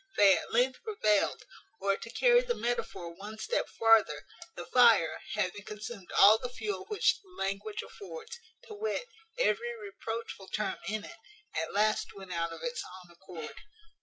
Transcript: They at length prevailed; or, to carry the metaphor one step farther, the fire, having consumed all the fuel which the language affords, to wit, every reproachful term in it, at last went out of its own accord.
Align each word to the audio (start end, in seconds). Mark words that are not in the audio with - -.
They 0.17 0.35
at 0.35 0.51
length 0.51 0.81
prevailed; 0.81 1.45
or, 1.79 1.95
to 1.95 2.09
carry 2.09 2.41
the 2.41 2.55
metaphor 2.55 3.13
one 3.13 3.37
step 3.37 3.69
farther, 3.69 4.23
the 4.55 4.65
fire, 4.65 5.19
having 5.35 5.61
consumed 5.63 6.11
all 6.17 6.39
the 6.39 6.49
fuel 6.49 6.85
which 6.87 7.19
the 7.21 7.27
language 7.29 7.83
affords, 7.83 8.39
to 8.63 8.73
wit, 8.73 9.05
every 9.37 9.77
reproachful 9.79 10.47
term 10.47 10.77
in 10.87 11.05
it, 11.05 11.17
at 11.53 11.71
last 11.71 12.15
went 12.15 12.33
out 12.33 12.51
of 12.51 12.63
its 12.63 12.83
own 12.83 13.11
accord. 13.11 13.57